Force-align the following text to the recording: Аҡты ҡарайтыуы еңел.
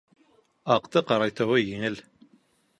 Аҡты 0.77 1.05
ҡарайтыуы 1.13 1.61
еңел. 1.69 2.03